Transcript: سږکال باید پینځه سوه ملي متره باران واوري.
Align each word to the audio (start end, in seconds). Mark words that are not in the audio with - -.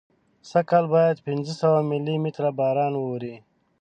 سږکال 0.49 0.85
باید 0.93 1.23
پینځه 1.25 1.53
سوه 1.61 1.79
ملي 1.89 2.15
متره 2.23 2.49
باران 2.59 2.93
واوري. 2.97 3.35